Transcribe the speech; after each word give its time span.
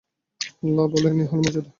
আল্লাহ 0.63 0.85
বললেন, 0.93 1.15
এ 1.15 1.25
হল 1.31 1.39
মর্যাদা। 1.39 1.69